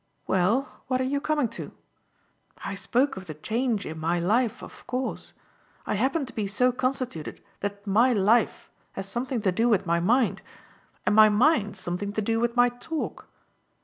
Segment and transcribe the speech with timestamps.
[0.25, 1.73] "Well, what are you coming to?
[2.65, 5.33] I spoke of the change in my life of course;
[5.85, 9.99] I happen to be so constituted that my life has something to do with my
[9.99, 10.41] mind
[11.05, 13.27] and my mind something to do with my talk.